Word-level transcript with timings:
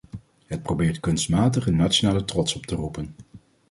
Het 0.47 0.63
probeert 0.63 0.99
kunstmatig 0.99 1.67
een 1.67 1.75
nationale 1.75 2.25
trots 2.25 2.55
op 2.55 2.65
te 2.65 2.75
roepen. 2.75 3.15